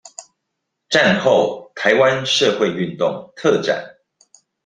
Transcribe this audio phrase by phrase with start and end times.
[0.89, 3.97] 戰後臺灣社會運動特展